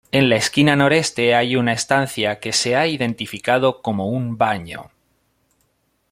En 0.11 0.29
la 0.29 0.35
esquina 0.35 0.75
noreste 0.75 1.35
hay 1.35 1.55
una 1.55 1.73
estancia 1.73 2.39
que 2.39 2.53
se 2.53 2.75
ha 2.75 2.87
identificado 2.87 3.83
como 3.83 4.07
un 4.07 4.35
baño. 4.35 4.89